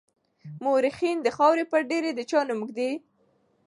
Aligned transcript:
مورخين 0.63 1.17
د 1.21 1.27
خاورو 1.37 1.63
پر 1.71 1.81
ډېري 1.89 2.11
د 2.15 2.21
چا 2.29 2.39
نوم 2.47 2.59
ږدي. 2.67 2.91